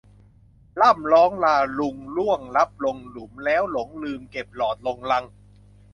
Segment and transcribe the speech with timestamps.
[0.79, 5.23] ร่ำร้องลาลุงล่วงลับลงหลุมแล้วหลงลืมเก็บหลอดลงลัง